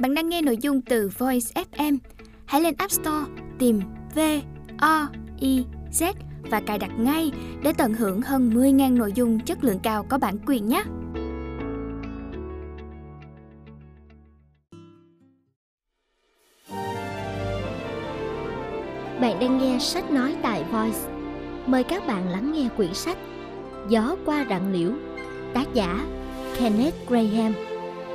[0.00, 1.98] Bạn đang nghe nội dung từ Voice FM.
[2.46, 3.26] Hãy lên App Store
[3.58, 3.80] tìm
[4.14, 4.18] V
[4.78, 5.08] O
[5.40, 6.12] I Z
[6.50, 10.18] và cài đặt ngay để tận hưởng hơn 10.000 nội dung chất lượng cao có
[10.18, 10.82] bản quyền nhé.
[19.20, 20.98] Bạn đang nghe sách nói tại Voice.
[21.66, 23.18] Mời các bạn lắng nghe quyển sách
[23.88, 24.90] Gió qua rặng liễu,
[25.54, 26.06] tác giả
[26.58, 27.52] Kenneth Graham,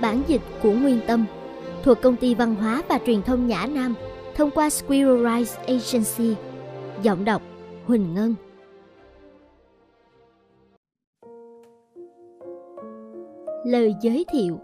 [0.00, 1.26] bản dịch của Nguyên Tâm,
[1.82, 3.94] thuộc công ty văn hóa và truyền thông Nhã Nam
[4.36, 6.36] thông qua Squirrel Rise Agency.
[7.02, 7.42] Giọng đọc
[7.86, 8.34] Huỳnh Ngân.
[13.64, 14.58] Lời giới thiệu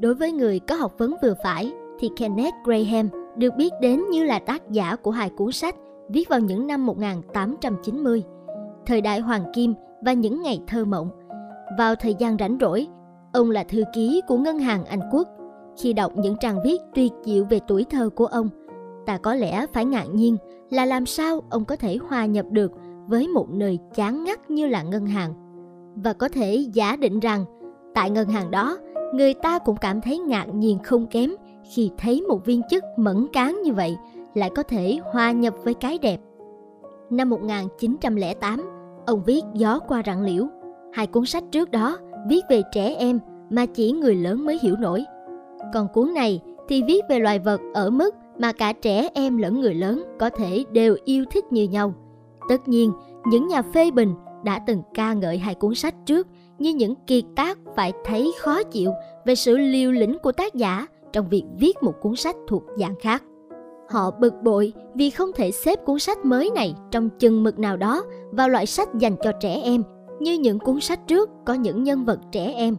[0.00, 4.24] Đối với người có học vấn vừa phải thì Kenneth Graham được biết đến như
[4.24, 5.74] là tác giả của hai cuốn sách
[6.08, 8.24] viết vào những năm 1890,
[8.86, 11.10] thời đại hoàng kim và những ngày thơ mộng.
[11.78, 12.86] Vào thời gian rảnh rỗi,
[13.32, 15.28] ông là thư ký của ngân hàng Anh Quốc.
[15.78, 18.48] Khi đọc những trang viết tuyệt diệu về tuổi thơ của ông,
[19.06, 20.36] ta có lẽ phải ngạc nhiên
[20.70, 22.72] là làm sao ông có thể hòa nhập được
[23.06, 25.34] với một nơi chán ngắt như là ngân hàng.
[25.94, 27.44] Và có thể giả định rằng
[27.94, 28.78] tại ngân hàng đó,
[29.14, 31.30] người ta cũng cảm thấy ngạc nhiên không kém
[31.74, 33.96] khi thấy một viên chức mẫn cán như vậy
[34.34, 36.20] lại có thể hòa nhập với cái đẹp.
[37.10, 38.62] Năm 1908,
[39.06, 40.46] ông viết Gió qua rặng liễu.
[40.92, 41.98] Hai cuốn sách trước đó
[42.28, 43.18] viết về trẻ em
[43.50, 45.04] mà chỉ người lớn mới hiểu nổi.
[45.74, 49.60] Còn cuốn này thì viết về loài vật ở mức mà cả trẻ em lẫn
[49.60, 51.94] người lớn có thể đều yêu thích như nhau.
[52.48, 52.92] Tất nhiên,
[53.26, 54.14] những nhà phê bình
[54.44, 56.26] đã từng ca ngợi hai cuốn sách trước
[56.58, 58.90] như những kiệt tác phải thấy khó chịu
[59.26, 62.94] về sự liều lĩnh của tác giả trong việc viết một cuốn sách thuộc dạng
[63.00, 63.22] khác.
[63.90, 67.76] Họ bực bội vì không thể xếp cuốn sách mới này trong chừng mực nào
[67.76, 69.82] đó vào loại sách dành cho trẻ em
[70.20, 72.76] như những cuốn sách trước có những nhân vật trẻ em.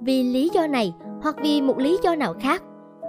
[0.00, 2.62] Vì lý do này hoặc vì một lý do nào khác,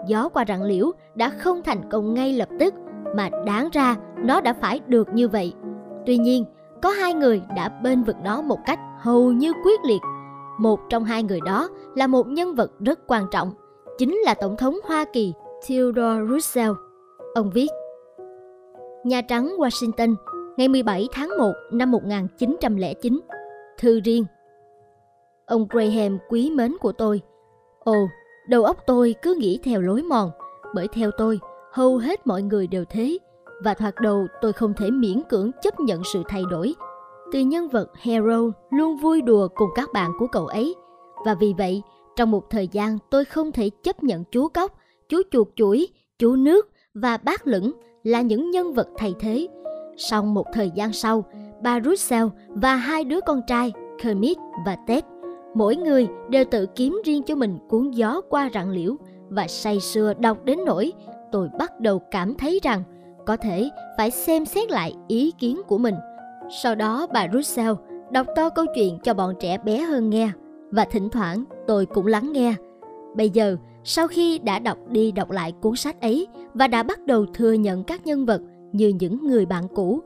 [0.08, 2.74] gió qua rặng liễu đã không thành công ngay lập tức
[3.16, 5.54] mà đáng ra nó đã phải được như vậy.
[6.06, 6.46] Tuy nhiên,
[6.82, 10.02] có hai người đã bên vực nó một cách hầu như quyết liệt.
[10.60, 13.52] Một trong hai người đó là một nhân vật rất quan trọng,
[13.98, 15.34] chính là Tổng thống Hoa Kỳ
[15.68, 16.78] Theodore Roosevelt.
[17.36, 17.68] Ông viết
[19.04, 20.16] Nhà Trắng Washington
[20.58, 23.20] ngày 17 tháng 1 năm 1909
[23.78, 24.26] Thư riêng
[25.46, 27.22] Ông Graham quý mến của tôi
[27.80, 28.10] Ồ,
[28.48, 30.32] đầu óc tôi cứ nghĩ theo lối mòn
[30.76, 31.40] Bởi theo tôi,
[31.72, 33.18] hầu hết mọi người đều thế
[33.64, 36.76] Và thoạt đầu tôi không thể miễn cưỡng chấp nhận sự thay đổi
[37.32, 38.42] Từ nhân vật Hero
[38.72, 40.76] luôn vui đùa cùng các bạn của cậu ấy
[41.26, 41.82] Và vì vậy,
[42.20, 44.72] trong một thời gian tôi không thể chấp nhận chú cóc,
[45.10, 45.88] chú chuột chuỗi,
[46.20, 47.72] chú nước và bác lửng
[48.04, 49.48] là những nhân vật thay thế.
[49.98, 51.24] Sau một thời gian sau,
[51.64, 53.74] bà Russell và hai đứa con trai
[54.04, 55.04] Kermit và Ted,
[55.60, 58.96] mỗi người đều tự kiếm riêng cho mình cuốn gió qua rặng liễu
[59.30, 60.92] và say sưa đọc đến nỗi
[61.32, 62.84] tôi bắt đầu cảm thấy rằng
[63.26, 65.96] có thể phải xem xét lại ý kiến của mình.
[66.64, 67.74] Sau đó bà Russell
[68.12, 70.32] đọc to câu chuyện cho bọn trẻ bé hơn nghe
[70.72, 72.56] và thỉnh thoảng tôi cũng lắng nghe.
[73.16, 77.06] Bây giờ, sau khi đã đọc đi đọc lại cuốn sách ấy và đã bắt
[77.06, 80.00] đầu thừa nhận các nhân vật như những người bạn cũ,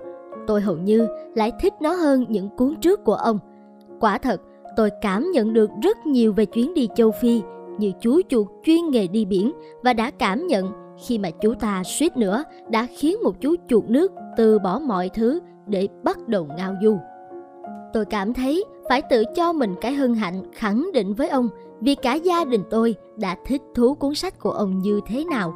[0.48, 3.40] tôi hầu như lại thích nó hơn những cuốn trước của ông.
[4.00, 4.42] Quả thật,
[4.76, 7.42] tôi cảm nhận được rất nhiều về chuyến đi châu Phi
[7.78, 9.52] như chú chuột chuyên nghề đi biển
[9.84, 10.72] và đã cảm nhận
[11.06, 15.10] khi mà chú ta suýt nữa đã khiến một chú chuột nước từ bỏ mọi
[15.10, 16.98] thứ để bắt đầu ngao du.
[17.94, 21.96] Tôi cảm thấy phải tự cho mình cái hân hạnh khẳng định với ông vì
[21.96, 25.54] cả gia đình tôi đã thích thú cuốn sách của ông như thế nào.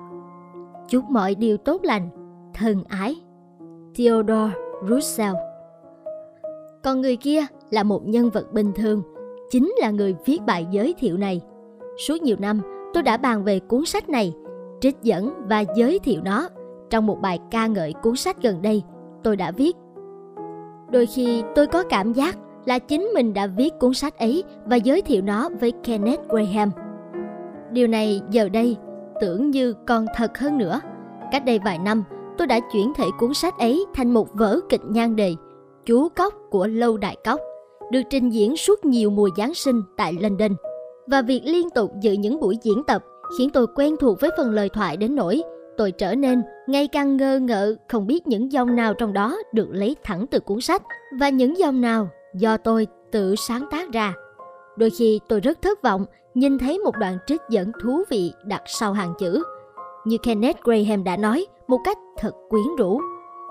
[0.90, 2.10] Chúc mọi điều tốt lành,
[2.54, 3.16] thân ái.
[3.96, 4.54] Theodore
[4.90, 5.38] Roosevelt
[6.84, 9.02] còn người kia là một nhân vật bình thường,
[9.50, 11.42] chính là người viết bài giới thiệu này.
[12.08, 12.62] Suốt nhiều năm,
[12.94, 14.34] tôi đã bàn về cuốn sách này,
[14.82, 16.50] trích dẫn và giới thiệu nó.
[16.90, 18.84] Trong một bài ca ngợi cuốn sách gần đây,
[19.24, 19.76] tôi đã viết
[20.92, 24.76] Đôi khi tôi có cảm giác là chính mình đã viết cuốn sách ấy và
[24.76, 26.72] giới thiệu nó với Kenneth Graham.
[27.72, 28.78] Điều này giờ đây
[29.22, 30.81] tưởng như còn thật hơn nữa.
[31.31, 32.04] Cách đây vài năm,
[32.38, 35.36] tôi đã chuyển thể cuốn sách ấy thành một vở kịch nhan đề
[35.88, 37.39] Chú Cóc của Lâu Đại Cóc,
[37.92, 40.51] được trình diễn suốt nhiều mùa Giáng sinh tại London.
[41.07, 43.04] Và việc liên tục dự những buổi diễn tập
[43.38, 45.42] khiến tôi quen thuộc với phần lời thoại đến nỗi
[45.78, 49.68] tôi trở nên ngày càng ngơ ngợ không biết những dòng nào trong đó được
[49.72, 50.81] lấy thẳng từ cuốn sách
[51.19, 54.13] và những dòng nào do tôi tự sáng tác ra.
[54.78, 58.62] Đôi khi tôi rất thất vọng nhìn thấy một đoạn trích dẫn thú vị đặt
[58.66, 59.44] sau hàng chữ.
[60.06, 63.01] Như Kenneth Graham đã nói một cách thật quyến rũ.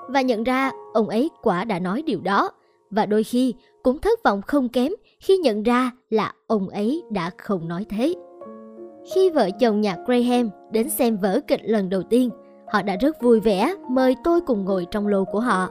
[0.09, 2.51] Và nhận ra ông ấy quả đã nói điều đó.
[2.91, 7.31] Và đôi khi cũng thất vọng không kém khi nhận ra là ông ấy đã
[7.39, 8.15] không nói thế.
[9.15, 12.31] Khi vợ chồng nhà Graham đến xem vở kịch lần đầu tiên,
[12.73, 15.69] họ đã rất vui vẻ mời tôi cùng ngồi trong lô của họ.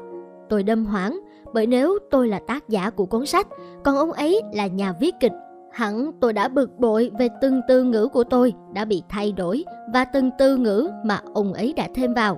[0.50, 1.20] Tôi đâm hoảng
[1.54, 3.48] bởi nếu tôi là tác giả của cuốn sách,
[3.84, 5.32] còn ông ấy là nhà viết kịch,
[5.72, 9.64] hẳn tôi đã bực bội về từng từ ngữ của tôi đã bị thay đổi
[9.94, 12.38] và từng từ ngữ mà ông ấy đã thêm vào.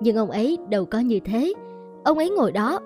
[0.00, 1.52] Nhưng ông ấy đâu có như thế.
[2.04, 2.80] Ông ấy ngồi đó,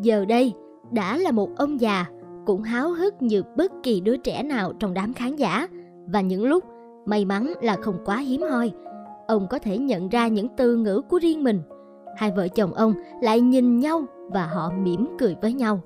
[0.00, 0.54] giờ đây
[0.90, 2.04] đã là một ông già
[2.46, 5.68] cũng háo hức như bất kỳ đứa trẻ nào trong đám khán giả.
[6.06, 6.64] Và những lúc
[7.06, 8.72] may mắn là không quá hiếm hoi
[9.26, 11.62] ông có thể nhận ra những từ ngữ của riêng mình.
[12.16, 15.80] Hai vợ chồng ông lại nhìn nhau và họ mỉm cười với nhau.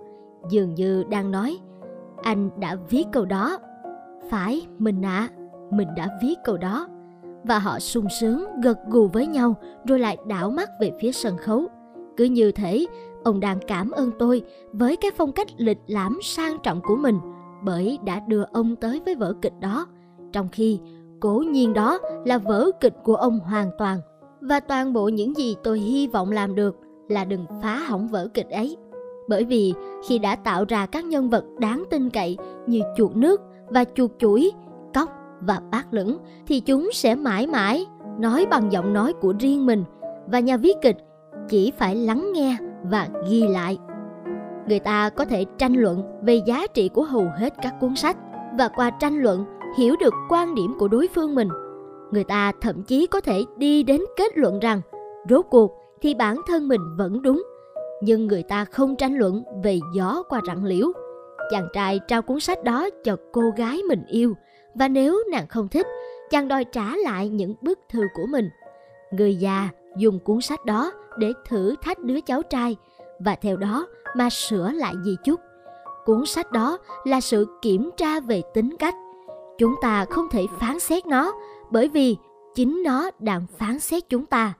[0.50, 1.58] Dường như đang nói
[2.22, 3.58] anh đã viết câu đó.
[4.30, 5.34] Phải mình ạ à,
[5.70, 6.88] mình đã viết câu đó
[7.44, 9.54] và họ sung sướng, gật gù với nhau,
[9.84, 11.68] rồi lại đảo mắt về phía sân khấu.
[12.16, 12.86] Cứ như thế,
[13.24, 14.42] ông đang cảm ơn tôi
[14.72, 17.18] với cái phong cách lịch lãm sang trọng của mình,
[17.64, 19.86] bởi đã đưa ông tới với vở kịch đó,
[20.32, 20.80] trong khi
[21.20, 24.00] cố nhiên đó là vở kịch của ông hoàn toàn.
[24.40, 26.76] Và toàn bộ những gì tôi hy vọng làm được
[27.08, 28.76] là đừng phá hỏng vở kịch ấy,
[29.28, 29.74] bởi vì
[30.08, 34.10] khi đã tạo ra các nhân vật đáng tin cậy như chuột nước và chuột
[34.18, 34.50] chuỗi
[35.40, 37.86] và bát lửng, thì chúng sẽ mãi mãi
[38.18, 39.84] nói bằng giọng nói của riêng mình.
[40.26, 40.96] Và nhà viết kịch
[41.48, 43.78] chỉ phải lắng nghe và ghi lại.
[44.68, 48.16] Người ta có thể tranh luận về giá trị của hầu hết các cuốn sách.
[48.58, 49.44] Và qua tranh luận,
[49.78, 51.48] hiểu được quan điểm của đối phương mình,
[52.10, 54.80] người ta thậm chí có thể đi đến kết luận rằng,
[55.28, 55.70] rốt cuộc
[56.00, 57.42] thì bản thân mình vẫn đúng.
[58.02, 60.86] Nhưng người ta không tranh luận về gió qua rặng liễu.
[61.50, 64.34] Chàng trai trao cuốn sách đó cho cô gái mình yêu
[64.74, 65.86] và nếu nàng không thích,
[66.30, 68.50] chàng đòi trả lại những bức thư của mình.
[69.10, 72.76] Người già dùng cuốn sách đó để thử thách đứa cháu trai,
[73.18, 73.86] và theo đó
[74.16, 75.40] mà sửa lại di chúc.
[76.04, 78.94] Cuốn sách đó là sự kiểm tra về tính cách.
[79.58, 81.32] Chúng ta không thể phán xét nó,
[81.70, 82.16] bởi vì
[82.54, 84.54] chính nó đang phán xét chúng ta.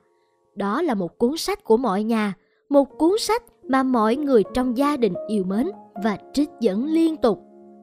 [0.55, 2.33] Đó là một cuốn sách của mọi nhà,
[2.69, 5.71] một cuốn sách mà mọi người trong gia đình yêu mến
[6.03, 7.39] và trích dẫn liên tục.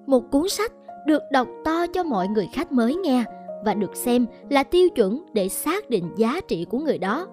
[0.07, 0.73] Một cuốn sách
[1.09, 3.25] được đọc to cho mọi người khách mới nghe
[3.65, 7.27] và được xem là tiêu chuẩn để xác định giá trị của người đó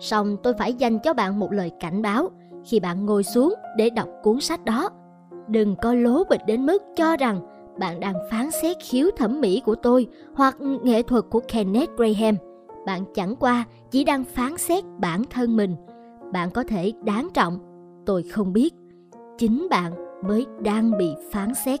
[0.00, 2.30] song tôi phải dành cho bạn một lời cảnh báo
[2.64, 4.90] khi bạn ngồi xuống để đọc cuốn sách đó
[5.48, 7.40] đừng có lố bịch đến mức cho rằng
[7.78, 12.34] bạn đang phán xét khiếu thẩm mỹ của tôi hoặc nghệ thuật của Kenneth Graham.
[12.86, 15.76] Bạn chẳng qua chỉ đang phán xét bản thân mình.
[16.32, 17.58] Bạn có thể đáng trọng,
[18.06, 18.74] tôi không biết.
[19.38, 19.92] Chính bạn
[20.28, 21.80] mới đang bị phán xét.